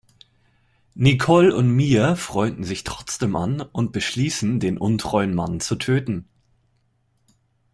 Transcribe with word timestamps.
Nicole 0.95 1.51
und 1.55 1.67
Mia 1.69 2.15
freunden 2.15 2.63
sich 2.63 2.83
trotzdem 2.83 3.35
an 3.35 3.61
und 3.61 3.91
beschließen, 3.91 4.59
den 4.59 4.79
untreuen 4.79 5.35
Mann 5.35 5.59
zu 5.59 5.75
töten. 5.75 6.27